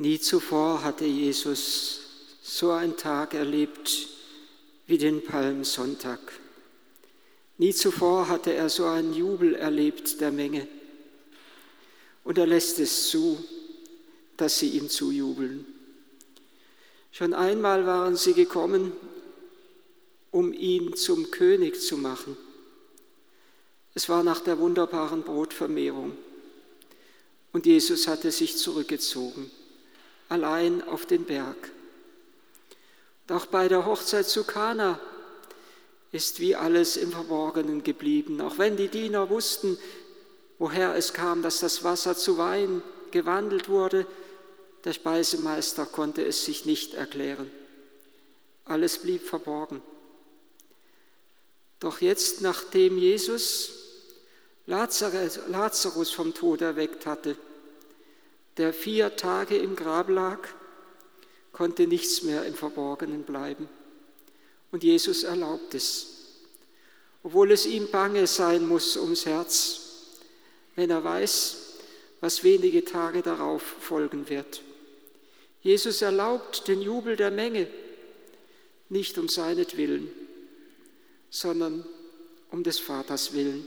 [0.00, 2.02] Nie zuvor hatte Jesus
[2.40, 4.08] so einen Tag erlebt
[4.86, 6.20] wie den Palmsonntag.
[7.58, 10.68] Nie zuvor hatte er so einen Jubel erlebt der Menge.
[12.22, 13.44] Und er lässt es zu,
[14.36, 15.66] dass sie ihm zujubeln.
[17.10, 18.92] Schon einmal waren sie gekommen,
[20.30, 22.36] um ihn zum König zu machen.
[23.94, 26.12] Es war nach der wunderbaren Brotvermehrung.
[27.52, 29.50] Und Jesus hatte sich zurückgezogen
[30.28, 31.56] allein auf den Berg.
[33.30, 34.98] Auch bei der Hochzeit zu Kana
[36.12, 38.40] ist wie alles im Verborgenen geblieben.
[38.40, 39.78] Auch wenn die Diener wussten,
[40.58, 44.06] woher es kam, dass das Wasser zu Wein gewandelt wurde,
[44.84, 47.50] der Speisemeister konnte es sich nicht erklären.
[48.64, 49.82] Alles blieb verborgen.
[51.80, 53.72] Doch jetzt, nachdem Jesus
[54.66, 57.36] Lazarus vom Tod erweckt hatte,
[58.58, 60.40] der vier Tage im Grab lag,
[61.52, 63.68] konnte nichts mehr im Verborgenen bleiben.
[64.70, 66.06] Und Jesus erlaubt es,
[67.22, 69.80] obwohl es ihm bange sein muss ums Herz,
[70.76, 71.56] wenn er weiß,
[72.20, 74.62] was wenige Tage darauf folgen wird.
[75.62, 77.68] Jesus erlaubt den Jubel der Menge,
[78.88, 80.10] nicht um seinetwillen,
[81.30, 81.84] sondern
[82.50, 83.64] um des Vaters willen.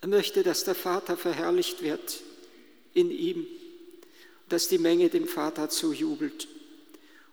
[0.00, 2.20] Er möchte, dass der Vater verherrlicht wird
[2.96, 3.46] in ihm,
[4.48, 6.48] dass die Menge dem Vater zujubelt.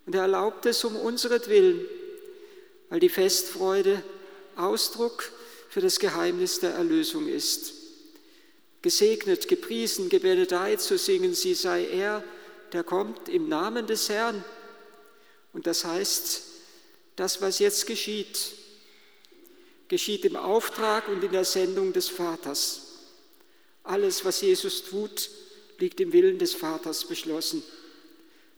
[0.06, 1.80] Und er erlaubt es um unseretwillen,
[2.90, 4.02] weil die Festfreude
[4.56, 5.30] Ausdruck
[5.68, 7.72] für das Geheimnis der Erlösung ist.
[8.82, 12.22] Gesegnet, gepriesen, gebenedeit zu singen, sie sei er,
[12.72, 14.44] der kommt im Namen des Herrn.
[15.52, 16.42] Und das heißt,
[17.16, 18.52] das, was jetzt geschieht,
[19.88, 22.82] geschieht im Auftrag und in der Sendung des Vaters.
[23.84, 25.30] Alles, was Jesus tut,
[25.78, 27.62] liegt im Willen des Vaters beschlossen.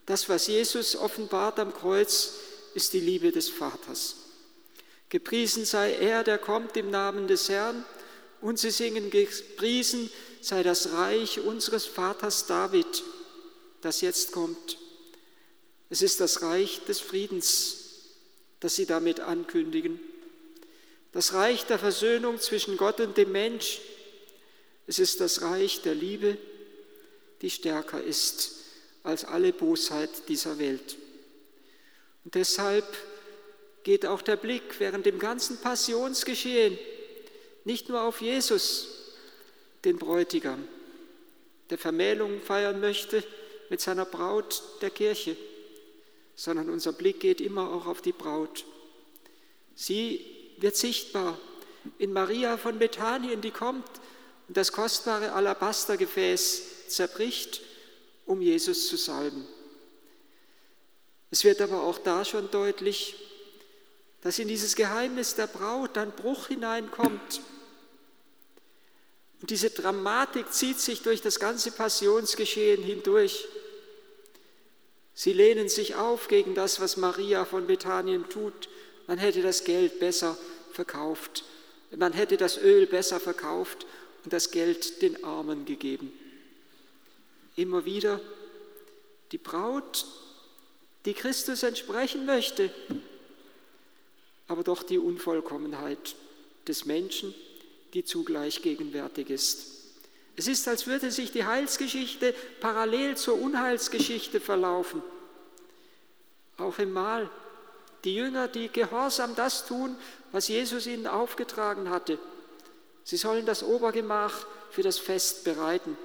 [0.06, 2.34] Das, was Jesus offenbart am Kreuz,
[2.75, 4.17] ist die Liebe des Vaters.
[5.09, 7.84] Gepriesen sei er, der kommt im Namen des Herrn,
[8.41, 10.10] und sie singen, gepriesen
[10.41, 13.03] sei das Reich unseres Vaters David,
[13.81, 14.78] das jetzt kommt.
[15.88, 17.78] Es ist das Reich des Friedens,
[18.60, 20.00] das sie damit ankündigen.
[21.12, 23.81] Das Reich der Versöhnung zwischen Gott und dem Mensch.
[24.87, 26.37] Es ist das Reich der Liebe,
[27.42, 28.52] die stärker ist
[29.02, 30.97] als alle Bosheit dieser Welt.
[32.24, 32.84] Und deshalb
[33.84, 36.76] geht auch der Blick während dem ganzen Passionsgeschehen
[37.64, 38.88] nicht nur auf Jesus,
[39.84, 40.66] den Bräutigam,
[41.70, 43.22] der Vermählung feiern möchte
[43.70, 45.36] mit seiner Braut der Kirche,
[46.34, 48.64] sondern unser Blick geht immer auch auf die Braut.
[49.75, 50.25] Sie
[50.58, 51.38] wird sichtbar
[51.98, 53.88] in Maria von Bethanien, die kommt
[54.48, 57.60] und das kostbare Alabastergefäß zerbricht,
[58.26, 59.47] um Jesus zu salben.
[61.30, 63.14] Es wird aber auch da schon deutlich,
[64.22, 67.41] dass in dieses Geheimnis der Braut ein Bruch hineinkommt.
[69.41, 73.46] Und diese Dramatik zieht sich durch das ganze Passionsgeschehen hindurch.
[75.14, 78.69] Sie lehnen sich auf gegen das, was Maria von Bethanien tut.
[79.06, 80.36] Man hätte das Geld besser
[80.72, 81.44] verkauft.
[81.94, 83.86] Man hätte das Öl besser verkauft
[84.25, 86.12] und das Geld den Armen gegeben
[87.56, 88.21] immer wieder
[89.33, 90.06] die Braut,
[91.05, 92.71] die Christus entsprechen möchte,
[94.47, 96.15] aber doch die Unvollkommenheit
[96.69, 97.34] des Menschen,
[97.94, 99.72] die zugleich gegenwärtig ist.
[100.37, 105.03] Es ist, als würde sich die Heilsgeschichte parallel zur Unheilsgeschichte verlaufen.
[106.59, 107.31] Auch im Mahl.
[108.05, 109.97] Die Jünger, die gehorsam das tun,
[110.31, 112.19] was Jesus ihnen aufgetragen hatte.
[113.03, 115.97] Sie sollen das Obergemach für das Fest bereiten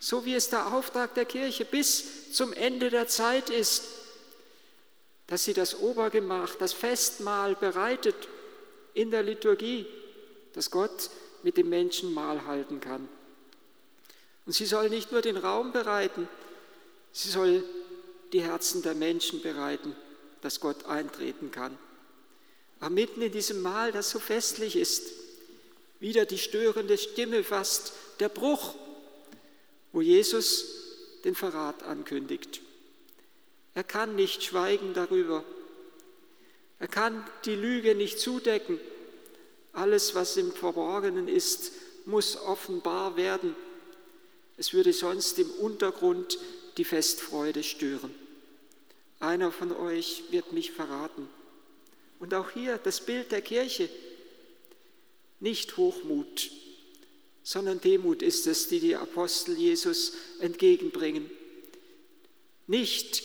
[0.00, 3.84] so wie es der Auftrag der Kirche bis zum Ende der Zeit ist,
[5.26, 8.16] dass sie das Obergemach, das Festmahl bereitet
[8.94, 9.86] in der Liturgie,
[10.54, 11.10] dass Gott
[11.42, 13.08] mit dem Menschen Mahl halten kann.
[14.46, 16.28] Und sie soll nicht nur den Raum bereiten,
[17.12, 17.62] sie soll
[18.32, 19.94] die Herzen der Menschen bereiten,
[20.40, 21.76] dass Gott eintreten kann.
[22.80, 25.12] Aber mitten in diesem Mahl, das so festlich ist,
[26.00, 28.74] wieder die störende Stimme fast, der Bruch
[29.92, 30.64] wo Jesus
[31.24, 32.60] den Verrat ankündigt.
[33.74, 35.44] Er kann nicht schweigen darüber.
[36.78, 38.80] Er kann die Lüge nicht zudecken.
[39.72, 41.72] Alles, was im Verborgenen ist,
[42.06, 43.54] muss offenbar werden.
[44.56, 46.38] Es würde sonst im Untergrund
[46.76, 48.14] die Festfreude stören.
[49.20, 51.28] Einer von euch wird mich verraten.
[52.18, 53.88] Und auch hier das Bild der Kirche.
[55.38, 56.50] Nicht Hochmut,
[57.42, 61.30] sondern Demut ist es, die die Apostel Jesus entgegenbringen.
[62.66, 63.22] Nicht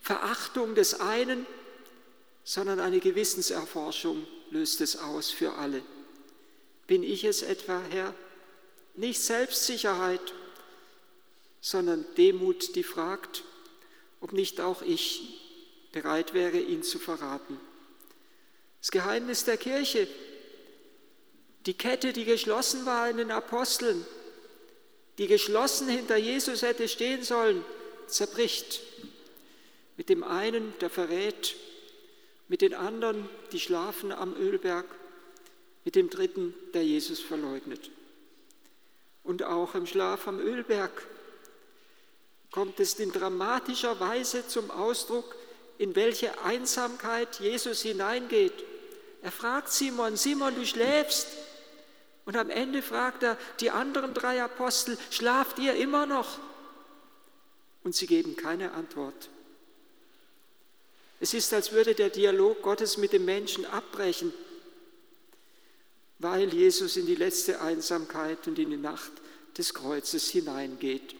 [0.00, 1.46] Verachtung des einen,
[2.44, 5.82] sondern eine Gewissenserforschung löst es aus für alle.
[6.86, 8.14] Bin ich es etwa, Herr?
[8.96, 10.32] Nicht Selbstsicherheit,
[11.60, 13.44] sondern Demut, die fragt,
[14.20, 15.40] ob nicht auch ich
[15.92, 17.60] bereit wäre, ihn zu verraten.
[18.80, 20.08] Das Geheimnis der Kirche,
[21.66, 24.06] die Kette, die geschlossen war in den Aposteln,
[25.18, 27.64] die geschlossen hinter Jesus hätte stehen sollen,
[28.06, 28.80] zerbricht.
[29.96, 31.56] Mit dem einen, der verrät,
[32.46, 34.86] mit den anderen, die schlafen am Ölberg,
[35.84, 37.90] mit dem dritten, der Jesus verleugnet.
[39.24, 41.06] Und auch im Schlaf am Ölberg
[42.50, 45.36] kommt es in dramatischer Weise zum Ausdruck,
[45.76, 48.52] in welche Einsamkeit Jesus hineingeht.
[49.22, 51.28] Er fragt Simon, Simon, du schläfst.
[52.24, 56.38] Und am Ende fragt er die anderen drei Apostel, schlaft ihr immer noch?
[57.84, 59.30] Und sie geben keine Antwort.
[61.20, 64.32] Es ist, als würde der Dialog Gottes mit dem Menschen abbrechen,
[66.18, 69.12] weil Jesus in die letzte Einsamkeit und in die Nacht
[69.56, 71.14] des Kreuzes hineingeht.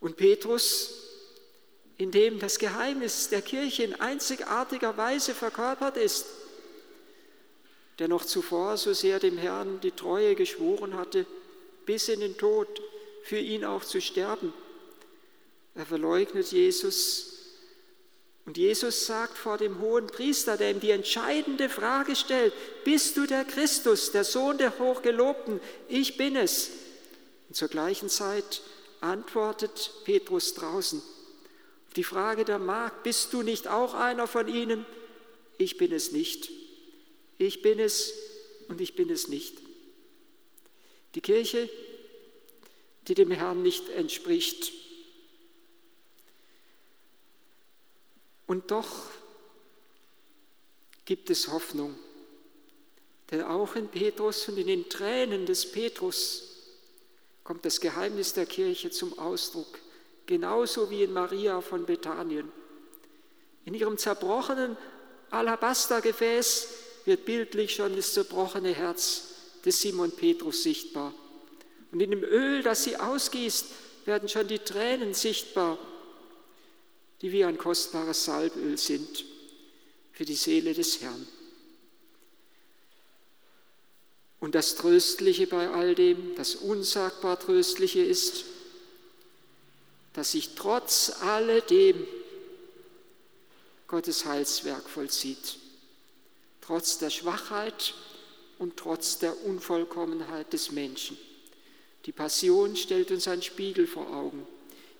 [0.00, 0.99] Und Petrus,
[2.00, 6.24] in dem das Geheimnis der Kirche in einzigartiger Weise verkörpert ist,
[7.98, 11.26] der noch zuvor so sehr dem Herrn die Treue geschworen hatte,
[11.84, 12.68] bis in den Tod,
[13.22, 14.54] für ihn auch zu sterben.
[15.74, 17.34] Er verleugnet Jesus
[18.46, 23.26] und Jesus sagt vor dem hohen Priester, der ihm die entscheidende Frage stellt, bist du
[23.26, 25.60] der Christus, der Sohn der Hochgelobten?
[25.86, 26.70] Ich bin es.
[27.50, 28.62] Und zur gleichen Zeit
[29.02, 31.02] antwortet Petrus draußen
[31.96, 34.86] die Frage der Magd, bist du nicht auch einer von ihnen?
[35.58, 36.50] Ich bin es nicht.
[37.38, 38.12] Ich bin es
[38.68, 39.58] und ich bin es nicht.
[41.14, 41.68] Die Kirche,
[43.08, 44.72] die dem Herrn nicht entspricht,
[48.50, 48.88] Und doch
[51.04, 51.96] gibt es Hoffnung.
[53.30, 56.48] Denn auch in Petrus und in den Tränen des Petrus
[57.44, 59.78] kommt das Geheimnis der Kirche zum Ausdruck,
[60.30, 62.50] genauso wie in Maria von Bethanien.
[63.66, 64.76] In ihrem zerbrochenen
[65.30, 66.68] Alabastergefäß
[67.04, 69.34] wird bildlich schon das zerbrochene Herz
[69.64, 71.12] des Simon Petrus sichtbar.
[71.92, 73.66] Und in dem Öl, das sie ausgießt,
[74.06, 75.76] werden schon die Tränen sichtbar
[77.20, 79.24] die wie ein kostbares Salböl sind
[80.12, 81.26] für die Seele des Herrn.
[84.40, 88.44] Und das Tröstliche bei all dem, das unsagbar Tröstliche ist,
[90.12, 92.06] dass sich trotz alledem
[93.86, 95.58] Gottes Heilswerk vollzieht,
[96.60, 97.94] trotz der Schwachheit
[98.58, 101.18] und trotz der Unvollkommenheit des Menschen.
[102.06, 104.46] Die Passion stellt uns einen Spiegel vor Augen,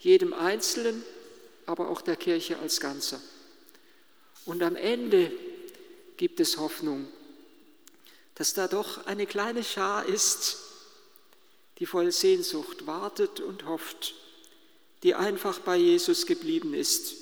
[0.00, 1.04] jedem Einzelnen
[1.66, 3.20] aber auch der Kirche als Ganzer.
[4.44, 5.30] Und am Ende
[6.16, 7.06] gibt es Hoffnung,
[8.34, 10.58] dass da doch eine kleine Schar ist,
[11.78, 14.14] die voll Sehnsucht wartet und hofft,
[15.02, 17.14] die einfach bei Jesus geblieben ist.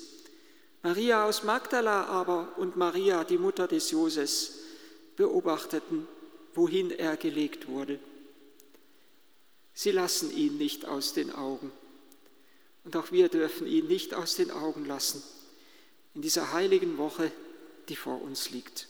[0.83, 4.59] Maria aus Magdala aber und Maria, die Mutter des Joses,
[5.15, 6.07] beobachteten,
[6.53, 7.99] wohin er gelegt wurde.
[9.73, 11.71] Sie lassen ihn nicht aus den Augen.
[12.83, 15.23] Und auch wir dürfen ihn nicht aus den Augen lassen
[16.13, 17.31] in dieser heiligen Woche,
[17.87, 18.88] die vor uns liegt.